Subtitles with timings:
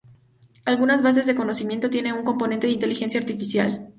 [0.65, 3.87] Algunas Bases de Conocimiento tienen un componente de inteligencia artificial.